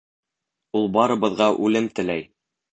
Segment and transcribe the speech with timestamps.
[0.79, 2.29] Ул барыбыҙға үлем теләй.